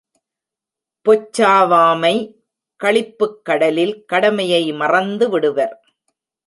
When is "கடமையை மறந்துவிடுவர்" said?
4.05-5.75